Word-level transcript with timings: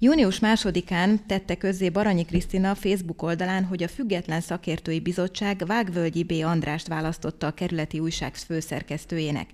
Június 0.00 0.38
másodikán 0.40 1.26
tette 1.26 1.56
közzé 1.56 1.88
Baranyi 1.90 2.24
Krisztina 2.24 2.74
Facebook 2.74 3.22
oldalán, 3.22 3.64
hogy 3.64 3.82
a 3.82 3.88
Független 3.88 4.40
Szakértői 4.40 5.00
Bizottság 5.00 5.66
Vágvölgyi 5.66 6.24
B. 6.24 6.32
Andrást 6.44 6.88
választotta 6.88 7.46
a 7.46 7.54
kerületi 7.54 7.98
újság 7.98 8.34
főszerkesztőjének. 8.34 9.48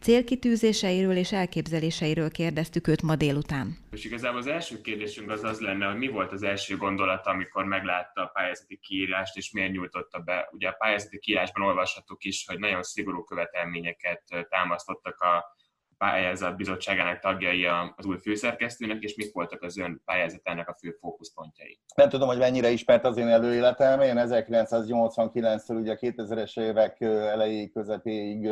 Célkitűzéseiről 0.00 1.16
és 1.16 1.32
elképzeléseiről 1.32 2.30
kérdeztük 2.30 2.86
őt 2.86 3.02
ma 3.02 3.16
délután. 3.16 3.76
És 3.90 4.04
igazából 4.04 4.38
az 4.38 4.46
első 4.46 4.80
kérdésünk 4.80 5.30
az 5.30 5.44
az 5.44 5.60
lenne, 5.60 5.86
hogy 5.86 5.98
mi 5.98 6.08
volt 6.08 6.32
az 6.32 6.42
első 6.42 6.76
gondolata, 6.76 7.30
amikor 7.30 7.64
meglátta 7.64 8.22
a 8.22 8.30
pályázati 8.34 8.78
kiírást, 8.82 9.36
és 9.36 9.52
miért 9.52 9.72
nyújtotta 9.72 10.18
be. 10.18 10.48
Ugye 10.52 10.68
a 10.68 10.74
pályázati 10.78 11.18
kiírásban 11.18 11.66
olvashattuk 11.66 12.24
is, 12.24 12.44
hogy 12.46 12.58
nagyon 12.58 12.82
szigorú 12.82 13.24
követelményeket 13.24 14.22
támasztottak 14.48 15.20
a 15.20 15.58
pályázat 16.00 16.56
bizottságának 16.56 17.18
tagjai 17.18 17.64
az 17.96 18.06
új 18.06 18.16
főszerkesztőnek, 18.18 19.02
és 19.02 19.14
mik 19.14 19.32
voltak 19.32 19.62
az 19.62 19.78
ön 19.78 20.02
pályázatának 20.04 20.68
a 20.68 20.76
fő 20.80 20.96
fókuszpontjai? 21.00 21.80
Nem 21.94 22.08
tudom, 22.08 22.28
hogy 22.28 22.38
mennyire 22.38 22.70
ismert 22.70 23.04
az 23.04 23.16
én 23.16 23.28
előéletem. 23.28 24.00
Én 24.00 24.14
1989-től 24.18 25.80
ugye 25.80 25.96
2000-es 26.00 26.60
évek 26.60 27.00
elejéig, 27.00 27.72
közepéig 27.72 28.50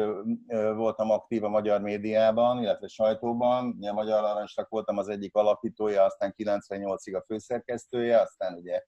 voltam 0.75 1.11
aktív 1.11 1.45
a 1.45 1.49
magyar 1.49 1.81
médiában, 1.81 2.63
illetve 2.63 2.87
sajtóban. 2.87 3.79
A 3.81 3.93
Magyar 3.93 4.25
Arancsnak 4.25 4.69
voltam 4.69 4.99
az 4.99 5.09
egyik 5.09 5.35
alapítója, 5.35 6.05
aztán 6.05 6.35
98-ig 6.37 7.17
a 7.17 7.25
főszerkesztője, 7.27 8.21
aztán 8.21 8.55
ugye 8.55 8.83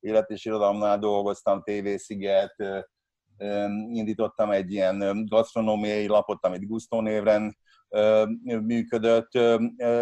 élet 0.00 0.30
és 0.30 0.44
irodalomnál 0.44 0.98
dolgoztam, 0.98 1.62
TV 1.62 1.88
Sziget, 1.96 2.54
indítottam 3.88 4.50
egy 4.50 4.72
ilyen 4.72 5.24
gasztronómiai 5.26 6.06
lapot, 6.06 6.44
amit 6.44 6.66
Gusto 6.66 7.00
névren 7.00 7.56
működött, 8.42 9.30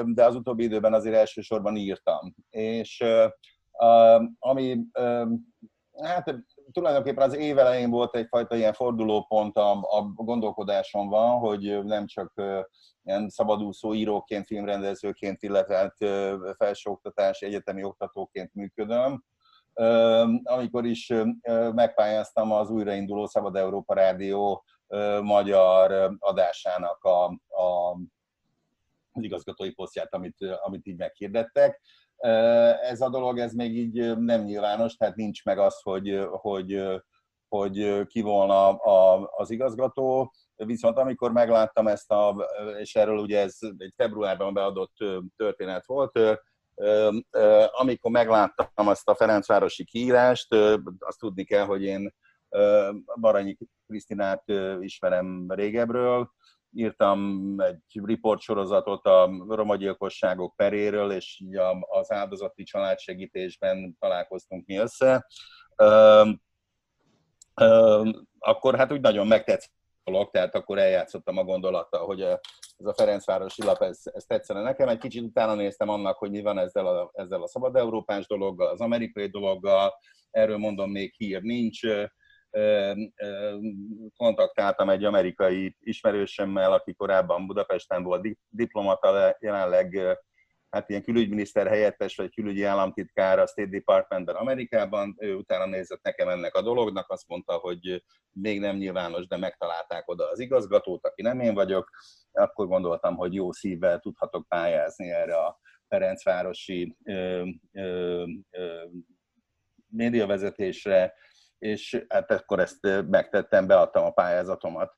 de 0.04 0.24
az 0.24 0.34
utóbbi 0.34 0.64
időben 0.64 0.94
azért 0.94 1.16
elsősorban 1.16 1.76
írtam. 1.76 2.34
És 2.50 3.04
ami, 4.38 4.78
hát 6.02 6.34
tulajdonképpen 6.72 7.28
az 7.28 7.36
év 7.36 7.58
elején 7.58 7.90
volt 7.90 8.16
egyfajta 8.16 8.56
ilyen 8.56 8.72
fordulópont 8.72 9.56
a, 9.56 9.70
a 9.72 10.12
gondolkodásomban, 10.14 11.38
hogy 11.38 11.84
nem 11.84 12.06
csak 12.06 12.32
ilyen 13.02 13.28
szabadúszó 13.28 13.94
íróként, 13.94 14.46
filmrendezőként, 14.46 15.42
illetve 15.42 15.76
hát 15.76 15.96
felsőoktatási 16.56 17.46
egyetemi 17.46 17.84
oktatóként 17.84 18.54
működöm, 18.54 19.24
amikor 20.42 20.84
is 20.84 21.12
megpályáztam 21.72 22.52
az 22.52 22.70
újrainduló 22.70 23.26
Szabad 23.26 23.56
Európa 23.56 23.94
Rádió 23.94 24.64
magyar 25.22 26.16
adásának 26.18 27.04
a, 27.04 27.24
a, 27.48 27.92
az 29.12 29.22
igazgatói 29.22 29.72
posztját, 29.72 30.14
amit, 30.14 30.36
amit 30.62 30.86
így 30.86 30.96
meghirdettek. 30.96 31.80
Ez 32.82 33.00
a 33.00 33.08
dolog, 33.08 33.38
ez 33.38 33.52
még 33.52 33.76
így 33.76 34.18
nem 34.18 34.42
nyilvános, 34.42 34.94
tehát 34.94 35.16
nincs 35.16 35.44
meg 35.44 35.58
az, 35.58 35.80
hogy, 35.82 36.26
hogy, 36.30 36.82
hogy 37.48 38.06
ki 38.06 38.20
volna 38.20 38.68
az 39.26 39.50
igazgató. 39.50 40.32
Viszont 40.56 40.98
amikor 40.98 41.32
megláttam 41.32 41.86
ezt, 41.86 42.10
a, 42.12 42.48
és 42.78 42.94
erről 42.94 43.18
ugye 43.18 43.40
ez 43.40 43.56
egy 43.78 43.92
februárban 43.96 44.54
beadott 44.54 44.96
történet 45.36 45.86
volt, 45.86 46.18
amikor 47.72 48.10
megláttam 48.10 48.88
azt 48.88 49.08
a 49.08 49.14
Ferencvárosi 49.14 49.84
kiírást, 49.84 50.54
azt 50.98 51.18
tudni 51.18 51.44
kell, 51.44 51.64
hogy 51.64 51.82
én 51.82 52.14
Baranyi 53.20 53.56
Krisztinát 53.86 54.44
ismerem 54.80 55.44
régebről, 55.48 56.30
írtam 56.72 57.50
egy 57.58 58.00
riport 58.04 58.40
sorozatot 58.40 59.04
a 59.04 59.30
romagyilkosságok 59.48 60.56
peréről, 60.56 61.12
és 61.12 61.42
az 61.80 62.12
áldozati 62.12 62.62
családsegítésben 62.62 63.96
találkoztunk 64.00 64.66
mi 64.66 64.76
össze. 64.76 65.26
Akkor 68.38 68.76
hát 68.76 68.92
úgy 68.92 69.00
nagyon 69.00 69.26
megtetszett 69.26 69.72
tehát 70.30 70.54
akkor 70.54 70.78
eljátszottam 70.78 71.38
a 71.38 71.44
gondolattal, 71.44 72.06
hogy 72.06 72.20
ez 72.20 72.86
a 72.86 72.94
Ferencvárosi 72.94 73.64
lap, 73.64 73.82
ez, 73.82 74.00
ez 74.02 74.24
tetszene 74.24 74.60
nekem. 74.60 74.88
Egy 74.88 74.98
kicsit 74.98 75.22
utána 75.22 75.54
néztem 75.54 75.88
annak, 75.88 76.18
hogy 76.18 76.30
mi 76.30 76.42
van 76.42 76.58
ezzel 76.58 76.86
a, 76.86 77.10
ezzel 77.12 77.42
a 77.42 77.48
szabad 77.48 77.76
európás 77.76 78.26
dologgal, 78.26 78.66
az 78.66 78.80
amerikai 78.80 79.26
dologgal, 79.26 79.92
erről 80.30 80.56
mondom, 80.56 80.90
még 80.90 81.14
hír 81.16 81.42
nincs 81.42 81.80
kontaktáltam 84.16 84.88
egy 84.88 85.04
amerikai 85.04 85.76
ismerősömmel, 85.80 86.72
aki 86.72 86.94
korábban 86.94 87.46
Budapesten 87.46 88.02
volt 88.02 88.26
diplomata, 88.48 89.36
jelenleg 89.40 90.18
hát 90.74 90.90
ilyen 90.90 91.02
külügyminiszter 91.02 91.66
helyettes, 91.66 92.16
vagy 92.16 92.34
külügyi 92.34 92.62
államtitkár 92.62 93.38
a 93.38 93.46
State 93.46 93.68
Departmentben 93.68 94.34
Amerikában, 94.34 95.16
ő 95.18 95.34
utána 95.34 95.66
nézett 95.66 96.02
nekem 96.02 96.28
ennek 96.28 96.54
a 96.54 96.62
dolognak, 96.62 97.10
azt 97.10 97.28
mondta, 97.28 97.52
hogy 97.52 98.04
még 98.32 98.60
nem 98.60 98.76
nyilvános, 98.76 99.26
de 99.26 99.36
megtalálták 99.36 100.08
oda 100.08 100.30
az 100.30 100.38
igazgatót, 100.38 101.06
aki 101.06 101.22
nem 101.22 101.40
én 101.40 101.54
vagyok, 101.54 101.90
akkor 102.32 102.66
gondoltam, 102.66 103.16
hogy 103.16 103.34
jó 103.34 103.52
szívvel 103.52 103.98
tudhatok 103.98 104.48
pályázni 104.48 105.10
erre 105.10 105.36
a 105.36 105.60
Ferencvárosi 105.88 106.96
ö, 107.04 107.46
ö, 107.72 108.24
ö, 108.50 108.84
médiavezetésre, 109.88 111.14
és 111.64 112.04
hát 112.08 112.30
akkor 112.30 112.60
ezt 112.60 112.88
megtettem, 113.08 113.66
beadtam 113.66 114.04
a 114.04 114.10
pályázatomat. 114.10 114.94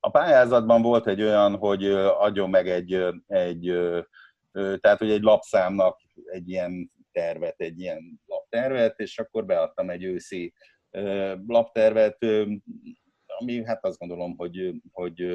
A 0.00 0.10
pályázatban 0.10 0.82
volt 0.82 1.06
egy 1.06 1.22
olyan, 1.22 1.56
hogy 1.56 1.84
adjon 1.92 2.50
meg 2.50 2.68
egy, 2.68 2.92
egy 3.26 3.62
tehát 4.52 4.98
hogy 4.98 5.10
egy 5.10 5.22
lapszámnak 5.22 6.00
egy 6.24 6.48
ilyen 6.48 6.92
tervet, 7.12 7.60
egy 7.60 7.80
ilyen 7.80 8.20
laptervet, 8.26 8.98
és 8.98 9.18
akkor 9.18 9.46
beadtam 9.46 9.90
egy 9.90 10.04
őszi 10.04 10.54
laptervet, 11.46 12.24
ami 13.38 13.64
hát 13.64 13.84
azt 13.84 13.98
gondolom, 13.98 14.36
hogy, 14.36 14.74
hogy, 14.92 15.26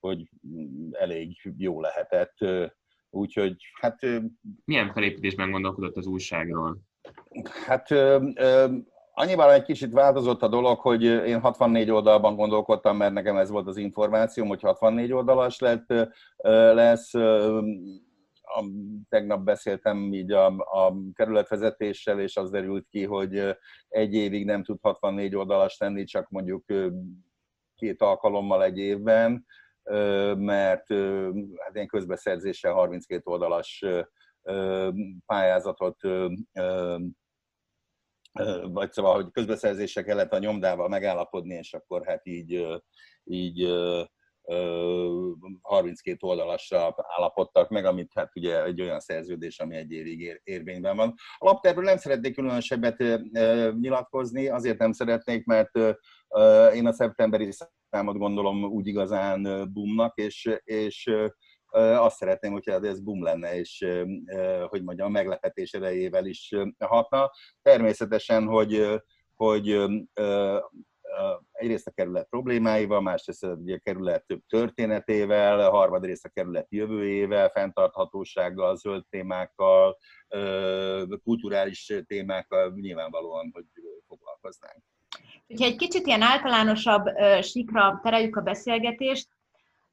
hogy 0.00 0.28
elég 0.90 1.52
jó 1.56 1.80
lehetett. 1.80 2.36
Úgyhogy 3.10 3.56
hát... 3.80 3.98
Milyen 4.64 4.92
felépítésben 4.92 5.50
gondolkodott 5.50 5.96
az 5.96 6.06
újságról? 6.06 6.78
Hát 7.66 7.88
annyiban 9.14 9.50
egy 9.50 9.62
kicsit 9.62 9.92
változott 9.92 10.42
a 10.42 10.48
dolog, 10.48 10.78
hogy 10.78 11.02
én 11.02 11.40
64 11.40 11.90
oldalban 11.90 12.36
gondolkodtam, 12.36 12.96
mert 12.96 13.12
nekem 13.12 13.36
ez 13.36 13.50
volt 13.50 13.66
az 13.66 13.76
információm, 13.76 14.48
hogy 14.48 14.60
64 14.60 15.12
oldalas 15.12 15.58
lett, 15.58 15.94
lesz. 16.74 17.10
Tegnap 19.08 19.40
beszéltem 19.44 20.12
így 20.12 20.32
a, 20.32 20.46
a 20.46 20.94
kerületvezetéssel, 21.14 22.20
és 22.20 22.36
az 22.36 22.50
derült 22.50 22.86
ki, 22.88 23.04
hogy 23.04 23.56
egy 23.88 24.14
évig 24.14 24.44
nem 24.44 24.64
tud 24.64 24.78
64 24.80 25.36
oldalas 25.36 25.78
lenni, 25.78 26.04
csak 26.04 26.28
mondjuk 26.28 26.64
két 27.74 28.02
alkalommal 28.02 28.64
egy 28.64 28.78
évben, 28.78 29.46
mert 30.36 30.86
hát 31.56 31.74
én 31.74 31.86
közbeszerzéssel 31.86 32.72
32 32.72 33.22
oldalas 33.24 33.84
pályázatot 35.26 35.96
vagy 38.72 38.92
szóval, 38.92 39.14
hogy 39.14 39.30
közbeszerzésre 39.32 40.02
kellett 40.02 40.32
a 40.32 40.38
nyomdával 40.38 40.88
megállapodni, 40.88 41.54
és 41.54 41.72
akkor 41.72 42.06
hát 42.06 42.26
így, 42.26 42.66
így 43.24 43.68
32 45.62 46.16
oldalasra 46.20 46.94
állapodtak 47.16 47.68
meg, 47.68 47.84
amit 47.84 48.12
hát 48.14 48.36
ugye 48.36 48.64
egy 48.64 48.80
olyan 48.80 49.00
szerződés, 49.00 49.58
ami 49.58 49.76
egy 49.76 49.92
évig 49.92 50.40
érvényben 50.42 50.96
van. 50.96 51.14
A 51.38 51.44
laptervről 51.44 51.84
nem 51.84 51.96
szeretnék 51.96 52.34
különösebbet 52.34 52.96
nyilatkozni, 53.80 54.48
azért 54.48 54.78
nem 54.78 54.92
szeretnék, 54.92 55.44
mert 55.44 55.76
én 56.74 56.86
a 56.86 56.92
szeptemberi 56.92 57.50
számot 57.90 58.18
gondolom 58.18 58.64
úgy 58.64 58.86
igazán 58.86 59.70
boomnak, 59.72 60.18
és, 60.18 60.58
és 60.64 61.10
azt 61.78 62.16
szeretném, 62.16 62.52
hogyha 62.52 62.86
ez 62.86 63.00
boom 63.00 63.22
lenne, 63.22 63.58
és 63.58 63.86
hogy 64.68 64.82
mondjam, 64.82 65.06
a 65.06 65.10
meglepetés 65.10 65.72
erejével 65.72 66.26
is 66.26 66.54
hatna. 66.78 67.30
Természetesen, 67.62 68.46
hogy, 68.46 69.00
hogy 69.36 69.84
egyrészt 71.52 71.86
a 71.86 71.90
kerület 71.90 72.28
problémáival, 72.28 73.00
másrészt 73.00 73.44
ugye 73.44 73.74
a 73.74 73.80
kerület 73.82 74.26
több 74.26 74.42
történetével, 74.48 75.70
harmadrészt 75.70 76.24
a 76.24 76.28
kerület 76.28 76.66
jövőjével, 76.70 77.48
fenntarthatósággal, 77.48 78.76
zöld 78.76 79.04
témákkal, 79.10 79.98
kulturális 81.22 81.92
témákkal 82.06 82.72
nyilvánvalóan, 82.74 83.50
hogy 83.52 83.64
foglalkoznánk. 84.08 84.82
Ha 85.58 85.64
egy 85.64 85.76
kicsit 85.76 86.06
ilyen 86.06 86.22
általánosabb 86.22 87.04
sikra 87.40 88.00
tereljük 88.02 88.36
a 88.36 88.40
beszélgetést, 88.40 89.28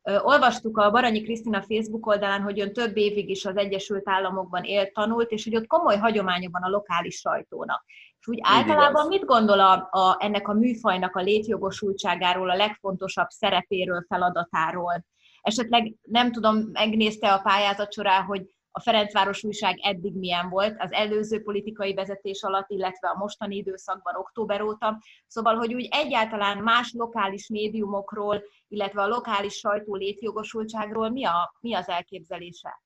Olvastuk 0.04 0.78
a 0.78 0.92
Baranyi 0.92 1.22
Krisztina 1.22 1.62
Facebook 1.62 2.06
oldalán, 2.06 2.42
hogy 2.42 2.60
ön 2.60 2.74
több 2.74 2.98
évig 2.98 3.30
is 3.30 3.46
az 3.46 3.58
Egyesült 3.58 4.10
Államokban 4.10 4.64
élt, 4.64 4.94
tanult, 4.94 5.32
és 5.32 5.44
hogy 5.44 5.56
ott 5.56 5.68
komoly 5.68 5.98
hagyománya 5.98 6.50
van 6.52 6.64
a 6.64 6.70
lokális 6.70 7.16
sajtónak. 7.16 7.84
És 8.20 8.28
úgy 8.28 8.40
általában 8.42 9.08
mit 9.08 9.26
gondol 9.26 9.60
a, 9.60 9.88
a, 9.92 10.18
ennek 10.20 10.48
a 10.48 10.54
műfajnak 10.54 11.16
a 11.16 11.22
létjogosultságáról, 11.22 12.50
a 12.50 12.56
legfontosabb 12.56 13.30
szerepéről, 13.30 14.06
feladatáról? 14.08 15.06
Esetleg 15.42 15.96
nem 16.02 16.32
tudom, 16.32 16.70
megnézte 16.72 17.34
a 17.34 17.42
pályázat 17.42 17.94
során, 17.94 18.24
hogy 18.24 18.50
a 18.72 18.82
Ferencváros 18.82 19.44
újság 19.44 19.80
eddig 19.82 20.16
milyen 20.16 20.50
volt 20.50 20.76
az 20.80 20.92
előző 20.92 21.44
politikai 21.44 21.94
vezetés 21.94 22.44
alatt, 22.44 22.70
illetve 22.70 23.08
a 23.08 23.18
mostani 23.18 23.56
időszakban, 23.56 24.16
október 24.16 24.62
óta. 24.62 25.02
Szóval, 25.28 25.56
hogy 25.56 25.74
úgy 25.74 25.88
egyáltalán 25.92 26.58
más 26.58 26.94
lokális 26.94 27.48
médiumokról, 27.48 28.44
illetve 28.70 29.02
a 29.02 29.08
lokális 29.08 29.54
sajtó 29.54 29.96
létjogosultságról 29.96 31.10
mi, 31.10 31.26
a, 31.26 31.56
mi 31.60 31.74
az 31.74 31.90
elképzelése? 31.90 32.82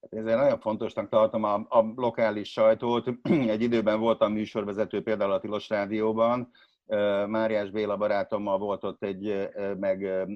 Ezért 0.00 0.36
nagyon 0.36 0.60
fontosnak 0.60 1.08
tartom 1.08 1.44
a, 1.44 1.54
a 1.54 1.92
lokális 1.94 2.52
sajtót. 2.52 3.08
Egy 3.54 3.62
időben 3.62 4.00
voltam 4.00 4.32
műsorvezető 4.32 5.02
például 5.02 5.32
a 5.32 5.40
Tilos 5.40 5.68
Rádióban, 5.68 6.50
Máriás 7.26 7.70
Béla 7.70 7.96
barátommal 7.96 8.58
volt 8.58 8.84
ott 8.84 9.02
egy, 9.02 9.48
meg 9.78 10.26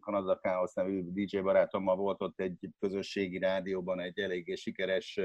Kanada 0.00 0.38
Chaos 0.38 0.72
nevű 0.74 1.02
DJ 1.12 1.38
barátommal 1.38 1.96
volt 1.96 2.22
ott 2.22 2.40
egy 2.40 2.68
közösségi 2.78 3.38
rádióban 3.38 4.00
egy 4.00 4.18
eléggé 4.18 4.54
sikeres 4.54 5.20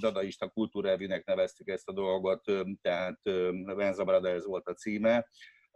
dadaista 0.00 0.48
kultúrelvűnek 0.48 1.24
neveztük 1.24 1.68
ezt 1.68 1.88
a 1.88 1.92
dolgot, 1.92 2.42
tehát 2.82 3.20
Venza 3.64 4.04
Brothers 4.04 4.44
volt 4.44 4.66
a 4.66 4.74
címe, 4.74 5.26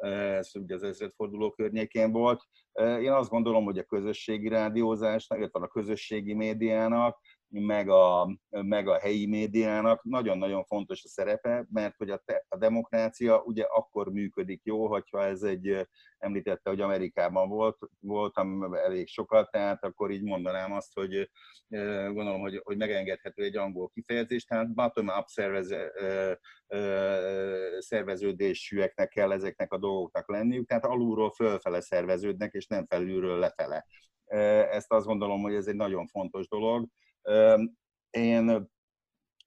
ez 0.00 0.50
ugye 0.54 0.74
az 0.74 0.82
ezredforduló 0.82 1.50
környékén 1.50 2.12
volt. 2.12 2.42
Én 3.00 3.12
azt 3.12 3.30
gondolom, 3.30 3.64
hogy 3.64 3.78
a 3.78 3.84
közösségi 3.84 4.48
rádiózásnak, 4.48 5.38
illetve 5.38 5.60
a 5.60 5.68
közösségi 5.68 6.34
médiának 6.34 7.20
meg 7.50 7.88
a, 7.88 8.36
meg 8.48 8.88
a 8.88 8.98
helyi 8.98 9.26
médiának. 9.26 10.04
Nagyon-nagyon 10.04 10.64
fontos 10.64 11.04
a 11.04 11.08
szerepe, 11.08 11.66
mert 11.72 11.96
hogy 11.96 12.10
a, 12.10 12.22
te, 12.24 12.44
a 12.48 12.56
demokrácia 12.56 13.42
ugye 13.42 13.64
akkor 13.64 14.12
működik 14.12 14.60
jó, 14.64 14.86
hogyha 14.88 15.24
ez 15.24 15.42
egy, 15.42 15.88
említette, 16.18 16.70
hogy 16.70 16.80
Amerikában 16.80 17.48
volt, 17.48 17.78
voltam 18.00 18.74
elég 18.74 19.08
sokat, 19.08 19.50
tehát 19.50 19.84
akkor 19.84 20.10
így 20.10 20.22
mondanám 20.22 20.72
azt, 20.72 20.94
hogy 20.94 21.30
gondolom, 22.12 22.40
hogy, 22.40 22.60
hogy 22.64 22.76
megengedhető 22.76 23.42
egy 23.42 23.56
angol 23.56 23.88
kifejezés, 23.88 24.44
tehát 24.44 24.74
bottom-up 24.74 25.26
szervez, 25.26 25.74
szerveződésűeknek 27.78 29.08
kell 29.08 29.32
ezeknek 29.32 29.72
a 29.72 29.78
dolgoknak 29.78 30.28
lenniük, 30.28 30.66
tehát 30.66 30.84
alulról 30.84 31.30
fölfele 31.30 31.80
szerveződnek, 31.80 32.52
és 32.52 32.66
nem 32.66 32.86
felülről 32.86 33.38
lefele. 33.38 33.86
Ezt 34.70 34.92
azt 34.92 35.06
gondolom, 35.06 35.42
hogy 35.42 35.54
ez 35.54 35.66
egy 35.66 35.74
nagyon 35.74 36.06
fontos 36.06 36.48
dolog 36.48 36.88
én 38.10 38.68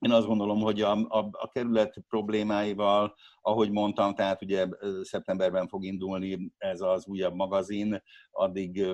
én 0.04 0.12
azt 0.12 0.28
gondolom, 0.28 0.60
hogy 0.60 0.82
a, 0.82 0.92
a, 0.92 1.30
a 1.32 1.50
kerület 1.52 2.04
problémáival, 2.08 3.16
ahogy 3.42 3.72
mondtam, 3.72 4.16
tehát 4.16 4.42
ugye 4.42 4.68
szeptemberben 5.02 5.68
fog 5.68 5.84
indulni 5.84 6.52
ez 6.58 6.82
az 6.82 7.08
újabb 7.08 7.34
magazin, 7.34 8.04
addig 8.32 8.88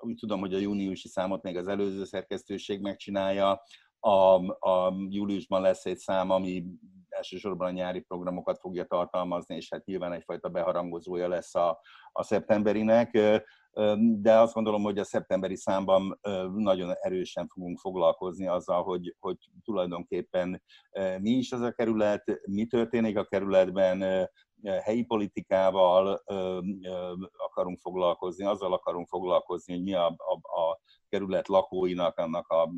úgy 0.00 0.16
tudom, 0.16 0.40
hogy 0.40 0.54
a 0.54 0.58
júniusi 0.58 1.08
számot 1.08 1.42
még 1.42 1.56
az 1.56 1.68
előző 1.68 2.04
szerkesztőség 2.04 2.80
megcsinálja, 2.80 3.62
a, 3.98 4.36
a 4.68 4.94
júliusban 5.08 5.62
lesz 5.62 5.86
egy 5.86 5.98
szám, 5.98 6.30
ami 6.30 6.64
elsősorban 7.16 7.68
a 7.68 7.70
nyári 7.70 8.00
programokat 8.00 8.58
fogja 8.58 8.84
tartalmazni, 8.84 9.56
és 9.56 9.68
hát 9.70 9.84
nyilván 9.84 10.12
egyfajta 10.12 10.48
beharangozója 10.48 11.28
lesz 11.28 11.54
a, 11.54 11.80
a 12.12 12.22
szeptemberinek. 12.22 13.18
De 13.96 14.38
azt 14.38 14.54
gondolom, 14.54 14.82
hogy 14.82 14.98
a 14.98 15.04
szeptemberi 15.04 15.56
számban 15.56 16.20
nagyon 16.54 16.92
erősen 17.00 17.48
fogunk 17.48 17.78
foglalkozni 17.78 18.46
azzal, 18.46 18.82
hogy, 18.82 19.16
hogy 19.18 19.36
tulajdonképpen 19.64 20.62
mi 21.20 21.30
is 21.30 21.52
az 21.52 21.60
a 21.60 21.72
kerület, 21.72 22.40
mi 22.46 22.66
történik 22.66 23.18
a 23.18 23.24
kerületben, 23.24 24.28
helyi 24.82 25.04
politikával 25.04 26.22
akarunk 27.36 27.78
foglalkozni, 27.78 28.44
azzal 28.44 28.72
akarunk 28.72 29.08
foglalkozni, 29.08 29.74
hogy 29.74 29.82
mi 29.82 29.94
a, 29.94 30.06
a, 30.06 30.60
a 30.60 30.80
kerület 31.08 31.48
lakóinak, 31.48 32.18
annak 32.18 32.48
a 32.48 32.70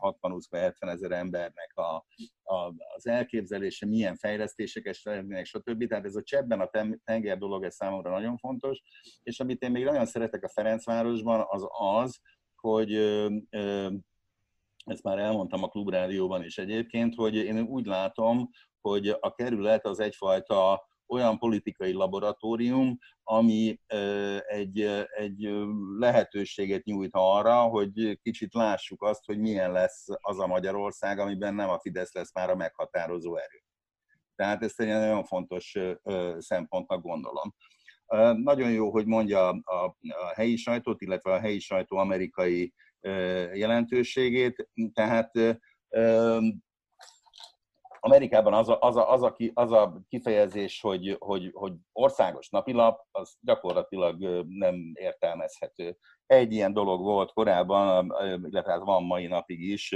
60-70 0.00 0.72
ezer 0.92 1.10
embernek 1.10 1.72
a, 1.74 2.06
a, 2.42 2.74
az 2.94 3.06
elképzelése, 3.06 3.86
milyen 3.86 4.16
fejlesztéseket 4.16 4.94
szeretnének, 4.94 5.44
stb. 5.44 5.86
Tehát 5.86 6.04
ez 6.04 6.14
a 6.14 6.22
csebben 6.22 6.60
a 6.60 6.70
tenger 7.04 7.38
dolog, 7.38 7.64
ez 7.64 7.74
számomra 7.74 8.10
nagyon 8.10 8.36
fontos. 8.36 8.82
És 9.22 9.40
amit 9.40 9.62
én 9.62 9.70
még 9.70 9.84
nagyon 9.84 10.06
szeretek 10.06 10.44
a 10.44 10.48
Ferencvárosban, 10.48 11.44
az 11.48 11.66
az, 11.78 12.20
hogy 12.56 12.94
ezt 14.84 15.02
már 15.02 15.18
elmondtam 15.18 15.62
a 15.62 15.68
klubrádióban 15.68 16.44
is 16.44 16.58
egyébként, 16.58 17.14
hogy 17.14 17.34
én 17.34 17.60
úgy 17.60 17.86
látom, 17.86 18.50
hogy 18.80 19.08
a 19.08 19.34
kerület 19.34 19.86
az 19.86 20.00
egyfajta 20.00 20.88
olyan 21.06 21.38
politikai 21.38 21.92
laboratórium, 21.92 22.98
ami 23.22 23.80
egy, 24.46 24.80
egy 25.16 25.48
lehetőséget 25.98 26.84
nyújt 26.84 27.10
arra, 27.12 27.62
hogy 27.62 28.18
kicsit 28.22 28.54
lássuk 28.54 29.02
azt, 29.02 29.24
hogy 29.24 29.38
milyen 29.38 29.72
lesz 29.72 30.06
az 30.20 30.38
a 30.38 30.46
Magyarország, 30.46 31.18
amiben 31.18 31.54
nem 31.54 31.68
a 31.68 31.78
Fidesz 31.78 32.12
lesz 32.12 32.34
már 32.34 32.50
a 32.50 32.56
meghatározó 32.56 33.36
erő. 33.36 33.62
Tehát 34.36 34.62
ezt 34.62 34.80
egy 34.80 34.86
nagyon 34.86 35.24
fontos 35.24 35.78
szempontnak 36.38 37.02
gondolom. 37.02 37.54
Nagyon 38.42 38.70
jó, 38.70 38.90
hogy 38.90 39.06
mondja 39.06 39.48
a, 39.48 39.96
helyi 40.34 40.56
sajtót, 40.56 41.00
illetve 41.00 41.32
a 41.32 41.40
helyi 41.40 41.58
sajtó 41.58 41.96
amerikai 41.96 42.72
jelentőségét. 43.52 44.68
Tehát 44.92 45.30
Amerikában 48.04 48.54
az 48.54 48.68
a, 48.68 48.78
az 48.80 48.96
a, 48.96 49.12
az 49.12 49.22
a, 49.22 49.36
az 49.54 49.72
a 49.72 50.02
kifejezés, 50.08 50.80
hogy, 50.80 51.16
hogy, 51.18 51.50
hogy 51.52 51.72
országos 51.92 52.48
napilap, 52.48 53.00
az 53.10 53.36
gyakorlatilag 53.40 54.44
nem 54.48 54.92
értelmezhető. 54.94 55.96
Egy 56.26 56.52
ilyen 56.52 56.72
dolog 56.72 57.00
volt 57.00 57.32
korábban, 57.32 58.14
illetve 58.50 58.72
hát 58.72 58.80
van 58.84 59.02
mai 59.04 59.26
napig 59.26 59.60
is, 59.60 59.94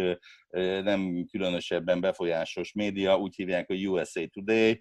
nem 0.83 1.27
különösebben 1.31 2.01
befolyásos 2.01 2.73
média, 2.73 3.19
úgy 3.19 3.35
hívják, 3.35 3.67
hogy 3.67 3.89
USA 3.89 4.27
Today. 4.27 4.81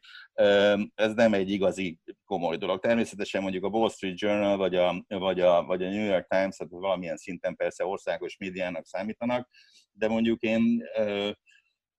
Ez 0.95 1.13
nem 1.13 1.33
egy 1.33 1.50
igazi 1.50 2.00
komoly 2.25 2.57
dolog. 2.57 2.80
Természetesen 2.80 3.41
mondjuk 3.41 3.63
a 3.63 3.69
Wall 3.69 3.89
Street 3.89 4.19
Journal 4.19 4.57
vagy 4.57 4.75
a, 4.75 5.03
vagy 5.07 5.39
a, 5.39 5.63
vagy 5.63 5.83
a 5.83 5.89
New 5.89 6.06
York 6.06 6.27
Times, 6.27 6.56
tehát 6.56 6.73
valamilyen 6.73 7.18
szinten 7.18 7.56
persze 7.56 7.85
országos 7.85 8.38
médiának 8.38 8.85
számítanak, 8.85 9.50
de 9.91 10.07
mondjuk 10.07 10.41
én 10.41 10.83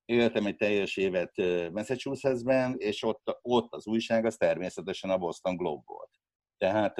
éltem 0.09 0.47
egy 0.47 0.57
teljes 0.57 0.97
évet 0.97 1.33
Massachusettsben, 1.73 2.75
és 2.79 3.03
ott, 3.03 3.39
ott 3.43 3.75
az 3.75 3.87
újság 3.87 4.25
az 4.25 4.37
természetesen 4.37 5.11
a 5.11 5.19
Boston 5.19 5.57
Globe 5.57 5.83
volt. 5.87 6.11
Tehát, 6.57 6.95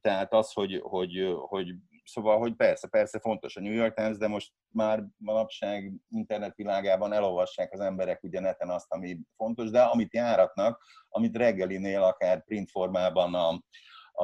tehát 0.00 0.32
az, 0.32 0.52
hogy, 0.52 0.80
hogy, 0.82 1.34
hogy 1.36 1.74
szóval, 2.04 2.38
hogy 2.38 2.54
persze, 2.54 2.88
persze 2.88 3.20
fontos 3.20 3.56
a 3.56 3.60
New 3.60 3.72
York 3.72 3.94
Times, 3.94 4.16
de 4.16 4.28
most 4.28 4.52
már 4.68 5.04
manapság 5.16 5.92
internetvilágában 6.08 7.12
elolvassák 7.12 7.72
az 7.72 7.80
emberek 7.80 8.22
ugye 8.22 8.40
neten 8.40 8.70
azt, 8.70 8.92
ami 8.92 9.18
fontos, 9.36 9.70
de 9.70 9.82
amit 9.82 10.14
járatnak, 10.14 10.82
amit 11.08 11.36
reggelinél 11.36 12.02
akár 12.02 12.44
print 12.44 12.70
formában 12.70 13.34
a, 13.34 13.62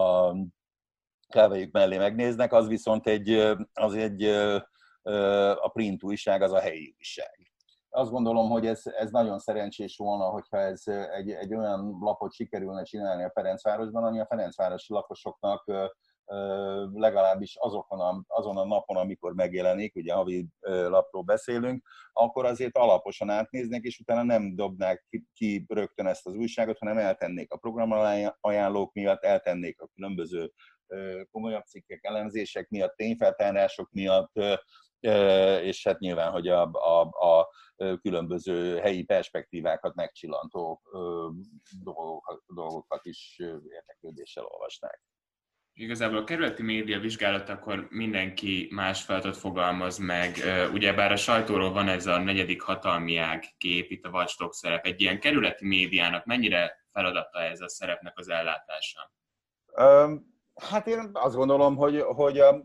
a 0.01 0.37
kávéjuk 1.29 1.73
mellé 1.73 1.97
megnéznek, 1.97 2.53
az 2.53 2.69
viszont 2.69 3.07
egy, 3.07 3.31
az 3.73 3.95
egy 3.95 4.25
a 5.55 5.69
print 5.69 6.03
újság, 6.03 6.43
az 6.43 6.53
a 6.53 6.61
helyi 6.61 6.95
újság 6.99 7.50
azt 7.91 8.11
gondolom, 8.11 8.51
hogy 8.51 8.67
ez, 8.67 8.83
ez 8.85 9.11
nagyon 9.11 9.39
szerencsés 9.39 9.97
volna, 9.97 10.25
hogyha 10.25 10.59
ez 10.59 10.83
egy, 10.87 11.31
egy 11.31 11.55
olyan 11.55 11.99
lapot 12.01 12.33
sikerülne 12.33 12.83
csinálni 12.83 13.23
a 13.23 13.31
Ferencvárosban, 13.35 14.05
ami 14.05 14.21
a 14.21 14.27
Ferencvárosi 14.27 14.93
lakosoknak 14.93 15.65
legalábbis 16.93 17.57
azokon 17.57 18.01
a, 18.01 18.23
azon 18.27 18.57
a 18.57 18.65
napon, 18.65 18.97
amikor 18.97 19.35
megjelenik, 19.35 19.97
ugye 19.97 20.15
havi 20.15 20.47
lapról 20.61 21.23
beszélünk, 21.23 21.89
akkor 22.13 22.45
azért 22.45 22.77
alaposan 22.77 23.31
átnéznek, 23.31 23.83
és 23.83 23.99
utána 23.99 24.23
nem 24.23 24.55
dobnák 24.55 25.07
ki, 25.33 25.65
rögtön 25.69 26.07
ezt 26.07 26.27
az 26.27 26.35
újságot, 26.35 26.79
hanem 26.79 26.99
eltennék 26.99 27.53
a 27.53 27.57
programajánlók 27.57 28.93
miatt, 28.93 29.23
eltennék 29.23 29.81
a 29.81 29.89
különböző 29.95 30.53
komolyabb 31.31 31.65
cikkek, 31.65 32.05
elemzések 32.05 32.69
miatt, 32.69 32.97
tényfeltárások 32.97 33.91
miatt, 33.93 34.33
és 35.63 35.87
hát 35.87 35.99
nyilván, 35.99 36.31
hogy 36.31 36.49
a, 36.49 36.71
a, 36.73 37.01
a 37.01 37.49
különböző 38.03 38.79
helyi 38.79 39.05
perspektívákat 39.05 39.95
megcsillantó 39.95 40.83
dolgokat, 41.83 42.43
dolgokat 42.47 43.05
is 43.05 43.37
érdeklődéssel 43.69 44.45
olvasnák. 44.45 45.03
Igazából 45.73 46.19
a 46.19 46.25
kerületi 46.25 46.63
média 46.63 46.99
vizsgálatakor 46.99 47.87
mindenki 47.91 48.69
más 48.71 49.03
feladatot 49.03 49.37
fogalmaz 49.37 49.99
meg. 49.99 50.37
Ugyebár 50.73 51.13
a 51.13 51.17
sajtóról 51.17 51.73
van 51.73 51.89
ez 51.89 52.07
a 52.07 52.19
negyedik 52.19 52.63
hatalmi 52.63 53.17
ág 53.17 53.45
kép, 53.59 53.91
itt 53.91 54.05
a 54.05 54.09
watchdog 54.11 54.53
szerep. 54.53 54.87
Egy 54.87 55.01
ilyen 55.01 55.21
kerületi 55.21 55.67
médiának 55.67 56.25
mennyire 56.25 56.85
feladata 56.93 57.43
ez 57.43 57.61
a 57.61 57.69
szerepnek 57.69 58.19
az 58.19 58.29
ellátása? 58.29 59.13
Hát 60.55 60.87
én 60.87 61.11
azt 61.13 61.35
gondolom, 61.35 61.77
hogy, 61.77 62.01
hogy 62.01 62.39
a, 62.39 62.63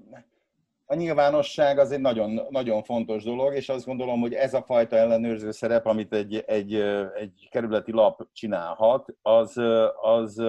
a 0.85 0.95
nyilvánosság 0.95 1.77
az 1.77 1.91
egy 1.91 1.99
nagyon, 1.99 2.41
nagyon 2.49 2.83
fontos 2.83 3.23
dolog, 3.23 3.55
és 3.55 3.69
azt 3.69 3.85
gondolom, 3.85 4.19
hogy 4.19 4.33
ez 4.33 4.53
a 4.53 4.63
fajta 4.63 4.95
ellenőrző 4.95 5.51
szerep, 5.51 5.85
amit 5.85 6.13
egy, 6.13 6.43
egy, 6.45 6.75
egy 7.15 7.47
kerületi 7.51 7.91
lap 7.91 8.27
csinálhat, 8.33 9.05
az, 9.21 9.57
az 10.01 10.43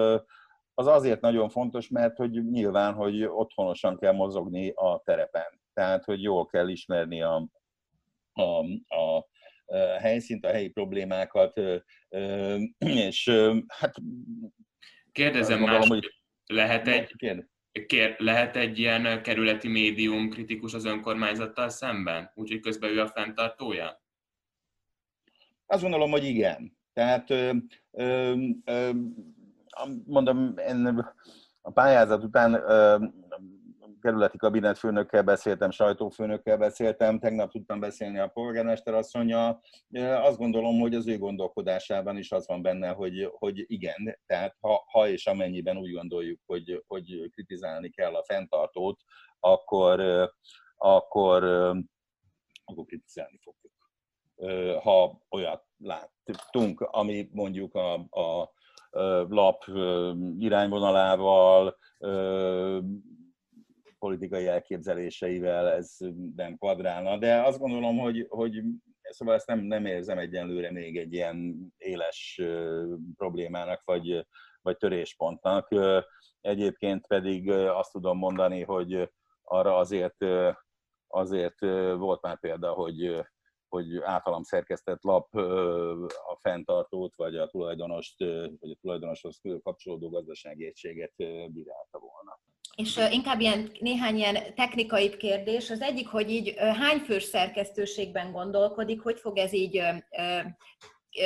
az 0.79 0.87
azért 0.87 1.21
nagyon 1.21 1.49
fontos, 1.49 1.89
mert 1.89 2.17
hogy 2.17 2.49
nyilván, 2.49 2.93
hogy 2.93 3.23
otthonosan 3.23 3.97
kell 3.97 4.13
mozogni 4.13 4.69
a 4.69 5.01
terepen. 5.05 5.61
Tehát, 5.73 6.03
hogy 6.03 6.21
jól 6.21 6.45
kell 6.45 6.67
ismerni 6.67 7.21
a, 7.21 7.47
a, 8.33 8.63
a 8.95 9.27
helyszínt, 9.99 10.45
a 10.45 10.51
helyi 10.51 10.69
problémákat, 10.69 11.61
és 12.77 13.29
hát... 13.67 13.95
Kérdezem 15.11 15.59
más, 15.59 15.87
hogy 15.87 16.21
lehet 16.45 16.87
egy, 16.87 17.15
kér, 17.85 18.15
lehet 18.17 18.55
egy 18.55 18.79
ilyen 18.79 19.21
kerületi 19.23 19.67
médium 19.67 20.29
kritikus 20.29 20.73
az 20.73 20.85
önkormányzattal 20.85 21.69
szemben? 21.69 22.31
Úgyhogy 22.35 22.59
közben 22.59 22.89
ő 22.89 23.01
a 23.01 23.07
fenntartója? 23.07 24.01
Azt 25.65 25.81
gondolom, 25.81 26.11
hogy 26.11 26.23
igen. 26.23 26.77
Tehát 26.93 27.29
ö, 27.29 27.51
ö, 27.91 28.35
ö, 28.65 28.89
mondom, 30.05 30.53
én 30.57 31.05
a 31.61 31.71
pályázat 31.71 32.23
után 32.23 32.53
ö, 32.53 32.97
kerületi 34.07 34.37
kabinetfőnökkel 34.37 35.23
beszéltem, 35.23 35.71
sajtófőnökkel 35.71 36.57
beszéltem, 36.57 37.19
tegnap 37.19 37.51
tudtam 37.51 37.79
beszélni 37.79 38.19
a 38.19 38.27
polgármester 38.27 38.93
asszonya. 38.93 39.59
Azt 39.99 40.37
gondolom, 40.37 40.79
hogy 40.79 40.95
az 40.95 41.07
ő 41.07 41.17
gondolkodásában 41.17 42.17
is 42.17 42.31
az 42.31 42.47
van 42.47 42.61
benne, 42.61 42.89
hogy, 42.89 43.29
hogy 43.31 43.63
igen, 43.67 44.17
tehát 44.25 44.55
ha, 44.59 44.83
ha 44.91 45.07
és 45.07 45.27
amennyiben 45.27 45.77
úgy 45.77 45.91
gondoljuk, 45.91 46.39
hogy, 46.45 46.83
hogy 46.87 47.29
kritizálni 47.31 47.89
kell 47.89 48.15
a 48.15 48.23
fenntartót, 48.23 49.01
akkor, 49.39 50.01
akkor, 50.75 51.43
akkor 52.65 52.85
kritizálni 52.85 53.39
fogjuk. 53.41 53.73
Ha 54.83 55.21
olyat 55.29 55.63
láttunk, 55.77 56.81
ami 56.81 57.29
mondjuk 57.31 57.75
a, 57.75 57.93
a 57.93 58.51
lap 59.27 59.63
irányvonalával, 60.37 61.77
politikai 63.99 64.47
elképzeléseivel 64.47 65.67
ez 65.67 65.97
nem 66.35 66.57
kvadrálna, 66.57 67.17
de 67.17 67.41
azt 67.41 67.59
gondolom, 67.59 67.97
hogy, 67.97 68.25
hogy 68.29 68.63
szóval 69.01 69.35
ezt 69.35 69.47
nem, 69.47 69.59
nem 69.59 69.85
érzem 69.85 70.17
egyenlőre 70.17 70.71
még 70.71 70.97
egy 70.97 71.13
ilyen 71.13 71.57
éles 71.77 72.41
problémának, 73.15 73.81
vagy, 73.85 74.27
vagy 74.61 74.77
töréspontnak. 74.77 75.75
Egyébként 76.41 77.07
pedig 77.07 77.49
azt 77.51 77.91
tudom 77.91 78.17
mondani, 78.17 78.63
hogy 78.63 79.11
arra 79.43 79.77
azért, 79.77 80.25
azért 81.07 81.59
volt 81.95 82.21
már 82.21 82.39
példa, 82.39 82.71
hogy 82.71 83.25
hogy 83.67 83.97
általam 84.01 84.43
szerkesztett 84.43 85.03
lap 85.03 85.35
a 86.27 86.37
fenntartót, 86.39 87.15
vagy 87.15 87.35
a 87.35 87.47
tulajdonost, 87.47 88.19
vagy 88.59 88.71
a 88.71 88.77
tulajdonoshoz 88.81 89.41
kapcsolódó 89.63 90.09
gazdasági 90.09 90.65
egységet 90.65 91.13
bírálta. 91.51 91.99
És 92.77 92.99
inkább 93.11 93.39
ilyen, 93.39 93.71
néhány 93.79 94.17
ilyen 94.17 94.37
technikai 94.55 95.17
kérdés. 95.17 95.69
Az 95.69 95.81
egyik, 95.81 96.07
hogy 96.07 96.31
így 96.31 96.53
hány 96.57 96.97
fős 96.97 97.23
szerkesztőségben 97.23 98.31
gondolkodik, 98.31 99.01
hogy 99.01 99.19
fog 99.19 99.37
ez 99.37 99.53
így 99.53 99.81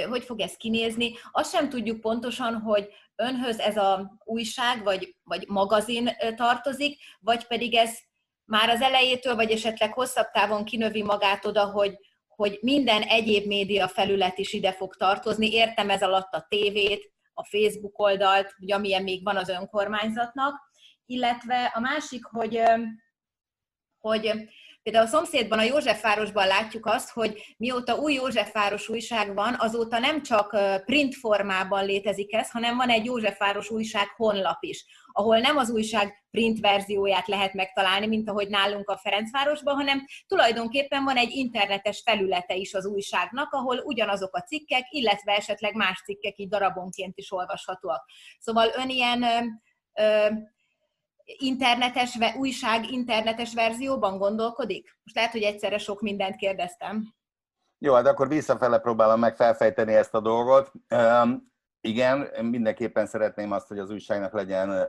hogy 0.10 0.24
fog 0.24 0.40
ez 0.40 0.54
kinézni. 0.56 1.14
Azt 1.32 1.52
sem 1.52 1.70
tudjuk 1.70 2.00
pontosan, 2.00 2.54
hogy 2.54 2.90
önhöz 3.16 3.60
ez 3.60 3.78
a 3.78 4.18
újság 4.24 4.84
vagy, 4.84 5.16
vagy 5.24 5.48
magazin 5.48 6.10
tartozik, 6.36 7.00
vagy 7.20 7.48
pedig 7.48 7.76
ez 7.76 7.98
már 8.46 8.70
az 8.70 8.82
elejétől, 8.82 9.36
vagy 9.36 9.52
esetleg 9.52 9.94
hosszabb 9.94 10.32
távon 10.32 10.66
kinövi 10.66 11.04
magát 11.04 11.46
oda, 11.46 11.66
hogy, 11.66 11.98
hogy 12.28 12.58
minden 12.62 13.02
egyéb 13.02 13.46
média 13.46 13.88
felület 13.88 14.38
is 14.38 14.54
ide 14.54 14.72
fog 14.72 14.96
tartozni. 14.96 15.54
Értem 15.54 15.90
ez 15.90 16.04
alatt 16.04 16.34
a 16.34 16.46
tévét, 16.50 17.12
a 17.34 17.44
Facebook 17.44 18.00
oldalt, 18.00 18.56
vagy 18.60 18.72
amilyen 18.72 19.04
még 19.04 19.24
van 19.24 19.38
az 19.38 19.50
önkormányzatnak. 19.50 20.70
Illetve 21.12 21.72
a 21.74 21.80
másik, 21.80 22.26
hogy, 22.26 22.62
hogy 23.98 24.32
Például 24.84 25.06
a 25.06 25.10
szomszédban, 25.10 25.60
a 25.60 25.64
Józsefvárosban 25.64 26.48
látjuk 26.48 26.86
azt, 26.86 27.10
hogy 27.10 27.56
mióta 27.58 27.96
új 27.96 28.14
Józsefváros 28.14 28.90
újság 28.90 29.34
van, 29.36 29.56
azóta 29.60 30.00
nem 30.00 30.22
csak 30.22 30.58
print 30.86 31.16
formában 31.16 31.86
létezik 31.86 32.34
ez, 32.34 32.52
hanem 32.52 32.78
van 32.78 32.90
egy 32.90 33.06
Józsefváros 33.06 33.70
újság 33.70 34.08
honlap 34.16 34.58
is, 34.64 34.86
ahol 35.12 35.40
nem 35.40 35.58
az 35.58 35.70
újság 35.70 36.26
print 36.32 36.60
verzióját 36.60 37.28
lehet 37.28 37.54
megtalálni, 37.54 38.08
mint 38.08 38.30
ahogy 38.30 38.50
nálunk 38.50 38.90
a 38.90 38.98
Ferencvárosban, 38.98 39.76
hanem 39.76 40.06
tulajdonképpen 40.28 41.04
van 41.04 41.18
egy 41.18 41.32
internetes 41.32 42.02
felülete 42.06 42.56
is 42.56 42.74
az 42.74 42.86
újságnak, 42.86 43.54
ahol 43.54 43.78
ugyanazok 43.78 44.36
a 44.36 44.42
cikkek, 44.42 44.88
illetve 44.90 45.36
esetleg 45.36 45.76
más 45.76 46.02
cikkek 46.06 46.38
így 46.38 46.50
darabonként 46.50 47.18
is 47.18 47.32
olvashatóak. 47.32 48.06
Szóval 48.40 48.70
ön 48.76 48.90
ilyen 48.90 49.24
ö, 49.94 50.28
internetes, 51.26 52.18
újság 52.38 52.92
internetes 52.92 53.54
verzióban 53.54 54.18
gondolkodik? 54.18 54.98
Most 55.04 55.16
lehet, 55.16 55.32
hogy 55.32 55.42
egyszerre 55.42 55.78
sok 55.78 56.02
mindent 56.02 56.36
kérdeztem. 56.36 57.14
Jó, 57.78 57.94
hát 57.94 58.08
akkor 58.08 58.28
visszafele 58.28 58.80
próbálom 58.80 59.20
meg 59.20 59.36
felfejteni 59.36 59.94
ezt 59.94 60.14
a 60.14 60.20
dolgot. 60.20 60.72
Um, 60.96 61.52
igen, 61.82 62.46
mindenképpen 62.46 63.06
szeretném 63.06 63.52
azt, 63.52 63.68
hogy 63.68 63.80
az 63.80 63.90
újságnak 63.90 64.34
legyen 64.34 64.70
uh, 64.70 64.88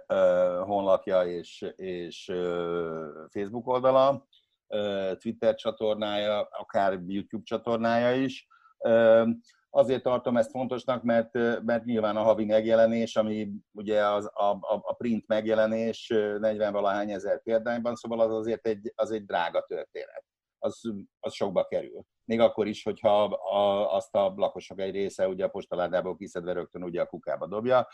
honlapja 0.65 1.23
és, 1.23 1.73
és 1.77 2.29
uh, 2.29 3.07
Facebook 3.31 3.67
oldala, 3.67 4.27
uh, 4.67 5.17
Twitter 5.17 5.55
csatornája, 5.55 6.49
akár 6.51 6.99
YouTube 7.07 7.45
csatornája 7.45 8.15
is. 8.23 8.47
Uh, 8.79 9.29
Azért 9.75 10.03
tartom 10.03 10.37
ezt 10.37 10.51
fontosnak, 10.51 11.03
mert, 11.03 11.33
mert 11.63 11.85
nyilván 11.85 12.17
a 12.17 12.23
havi 12.23 12.45
megjelenés, 12.45 13.17
ami 13.17 13.53
ugye 13.73 14.07
az, 14.07 14.31
a, 14.35 14.45
a, 14.45 14.81
a 14.83 14.93
print 14.95 15.27
megjelenés 15.27 16.11
40-valahány 16.15 17.13
ezer 17.13 17.43
példányban, 17.43 17.95
szóval 17.95 18.21
az 18.21 18.33
azért 18.33 18.67
egy, 18.67 18.93
az 18.95 19.11
egy 19.11 19.25
drága 19.25 19.65
történet. 19.69 20.25
Az, 20.59 20.81
az 21.21 21.35
sokba 21.35 21.65
kerül. 21.65 22.03
Még 22.25 22.41
akkor 22.41 22.67
is, 22.67 22.83
hogyha 22.83 23.25
a, 23.25 23.95
azt 23.95 24.15
a 24.15 24.33
lakosok 24.37 24.81
egy 24.81 24.95
része 24.95 25.29
ugye 25.29 25.45
a 25.45 25.49
postaládából 25.49 26.17
kiszedve 26.17 26.53
rögtön 26.53 26.83
ugye 26.83 27.01
a 27.01 27.07
kukába 27.07 27.47
dobja. 27.47 27.89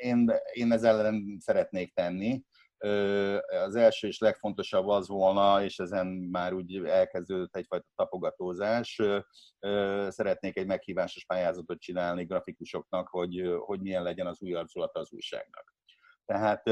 Én, 0.00 0.32
én 0.52 0.72
ezzel 0.72 0.98
ellen 0.98 1.36
szeretnék 1.40 1.94
tenni, 1.94 2.42
az 3.64 3.74
első 3.74 4.06
és 4.06 4.18
legfontosabb 4.18 4.86
az 4.86 5.08
volna, 5.08 5.64
és 5.64 5.78
ezen 5.78 6.06
már 6.06 6.52
úgy 6.52 6.76
elkezdődött 6.84 7.56
egyfajta 7.56 7.86
tapogatózás, 7.94 9.02
szeretnék 10.08 10.56
egy 10.56 10.66
meghívásos 10.66 11.24
pályázatot 11.24 11.80
csinálni 11.80 12.24
grafikusoknak, 12.24 13.08
hogy, 13.08 13.54
hogy 13.58 13.80
milyen 13.80 14.02
legyen 14.02 14.26
az 14.26 14.42
új 14.42 14.54
arculata 14.54 15.00
az 15.00 15.12
újságnak. 15.12 15.74
Tehát 16.26 16.66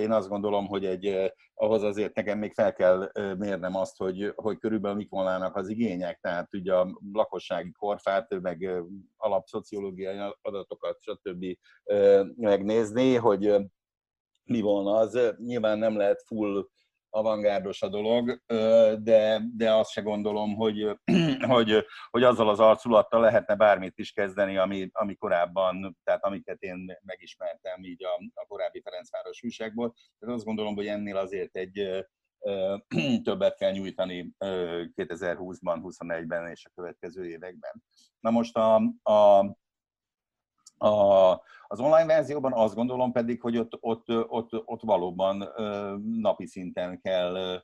én 0.00 0.12
azt 0.12 0.28
gondolom, 0.28 0.66
hogy 0.66 0.84
egy, 0.84 1.32
ahhoz 1.54 1.82
azért 1.82 2.14
nekem 2.14 2.38
még 2.38 2.52
fel 2.52 2.72
kell 2.72 3.10
mérnem 3.38 3.76
azt, 3.76 3.96
hogy, 3.96 4.32
hogy 4.34 4.58
körülbelül 4.58 4.96
mik 4.96 5.10
volnának 5.10 5.56
az 5.56 5.68
igények, 5.68 6.18
tehát 6.20 6.54
ugye 6.54 6.74
a 6.74 6.98
lakossági 7.12 7.72
korfát, 7.72 8.40
meg 8.40 8.82
alapszociológiai 9.16 10.18
adatokat, 10.42 10.98
stb. 11.00 11.44
megnézni, 12.36 13.14
hogy 13.14 13.56
mi 14.48 14.60
volna 14.60 14.96
az. 14.96 15.18
Nyilván 15.38 15.78
nem 15.78 15.96
lehet 15.96 16.22
full 16.26 16.68
avantgárdos 17.10 17.82
a 17.82 17.88
dolog, 17.88 18.42
de, 19.02 19.40
de 19.56 19.74
azt 19.74 19.90
se 19.90 20.00
gondolom, 20.00 20.54
hogy, 20.54 20.98
hogy, 21.54 21.86
hogy 22.10 22.22
azzal 22.22 22.48
az 22.48 22.60
arculattal 22.60 23.20
lehetne 23.20 23.54
bármit 23.54 23.98
is 23.98 24.12
kezdeni, 24.12 24.56
ami, 24.56 24.88
ami 24.92 25.14
korábban, 25.14 25.98
tehát 26.04 26.24
amiket 26.24 26.62
én 26.62 26.98
megismertem 27.02 27.82
így 27.82 28.04
a, 28.04 28.40
a 28.42 28.46
korábbi 28.46 28.80
Ferencváros 28.80 29.42
újságból. 29.42 29.94
Tehát 30.18 30.34
azt 30.34 30.44
gondolom, 30.44 30.74
hogy 30.74 30.86
ennél 30.86 31.16
azért 31.16 31.56
egy 31.56 32.06
többet 33.24 33.56
kell 33.56 33.72
nyújtani 33.72 34.32
2020-ban, 34.38 35.80
21-ben 35.82 36.50
és 36.50 36.64
a 36.64 36.70
következő 36.74 37.28
években. 37.28 37.82
Na 38.20 38.30
most 38.30 38.56
a, 38.56 38.74
a 39.02 39.44
a, 40.78 41.30
az 41.66 41.80
online 41.80 42.06
verzióban 42.06 42.52
azt 42.52 42.74
gondolom 42.74 43.12
pedig, 43.12 43.40
hogy 43.40 43.58
ott, 43.58 43.76
ott, 43.80 44.08
ott, 44.08 44.62
ott 44.64 44.82
valóban 44.82 45.48
napi 46.20 46.46
szinten 46.46 47.00
kell, 47.00 47.62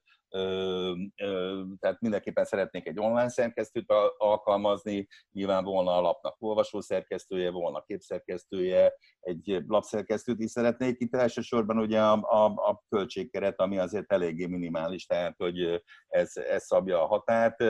tehát 1.79 2.01
mindenképpen 2.01 2.45
szeretnék 2.45 2.87
egy 2.87 2.99
online 2.99 3.29
szerkesztőt 3.29 3.93
alkalmazni, 4.17 5.09
nyilván 5.33 5.65
volna 5.65 5.97
a 5.97 6.01
lapnak 6.01 6.37
olvasó 6.39 6.81
szerkesztője, 6.81 7.51
volna 7.51 7.83
képszerkesztője, 7.83 8.93
egy 9.21 9.63
lapszerkesztőt 9.67 10.41
is 10.41 10.51
szeretnék. 10.51 11.01
Itt 11.01 11.15
elsősorban 11.15 11.79
ugye 11.79 12.03
a, 12.03 12.13
a, 12.13 12.45
a 12.45 12.83
költségkeret, 12.89 13.61
ami 13.61 13.79
azért 13.79 14.13
eléggé 14.13 14.47
minimális, 14.47 15.07
tehát 15.07 15.35
hogy 15.37 15.83
ez, 16.09 16.37
ez 16.37 16.65
szabja 16.65 17.03
a 17.03 17.07
határt 17.07 17.65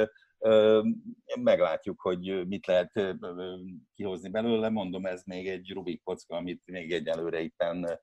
Meglátjuk, 1.40 2.00
hogy 2.00 2.46
mit 2.46 2.66
lehet 2.66 2.92
kihozni 3.94 4.28
belőle. 4.28 4.68
Mondom, 4.68 5.06
ez 5.06 5.22
még 5.24 5.48
egy 5.48 5.72
Rubik 5.72 6.02
kocka, 6.02 6.36
amit 6.36 6.62
még 6.64 6.92
egyelőre 6.92 7.40
itten 7.40 8.00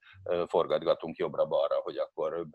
forgatgatunk 0.47 1.17
jobbra-balra, 1.17 1.75
hogy 1.75 1.97
akkor 1.97 2.45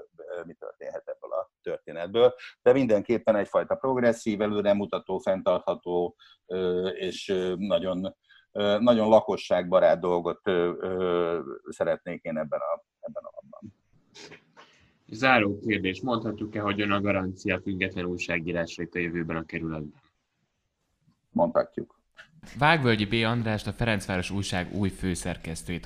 mi 0.45 0.55
történhet 0.55 1.09
ebből 1.09 1.33
a 1.33 1.51
történetből. 1.63 2.35
De 2.63 2.73
mindenképpen 2.73 3.37
egyfajta 3.37 3.75
progresszív, 3.75 4.41
előre 4.41 4.75
mutató, 4.75 5.19
fenntartható 5.19 6.17
és 6.93 7.27
nagyon 7.57 8.17
nagyon 8.79 9.09
lakosságbarát 9.09 10.01
dolgot 10.01 10.41
szeretnék 11.69 12.23
én 12.23 12.39
ebben 12.39 12.61
a, 12.61 12.85
ebben 13.01 13.23
a 13.25 13.31
labban. 13.35 13.75
Záró 15.09 15.59
kérdés. 15.59 16.01
Mondhatjuk-e, 16.01 16.61
hogy 16.61 16.81
ön 16.81 16.91
a 16.91 17.01
garancia 17.01 17.61
független 17.61 18.05
újságírásra 18.05 18.83
itt 18.83 18.95
a 18.95 18.99
jövőben 18.99 19.37
a 19.37 19.45
kerületben? 19.45 20.03
Mondhatjuk. 21.31 22.01
Vágvölgyi 22.59 23.05
B. 23.05 23.13
Andrást 23.13 23.67
a 23.67 23.73
Ferencváros 23.73 24.31
újság 24.31 24.75
új 24.75 24.89
főszerkesztőjét 24.89 25.85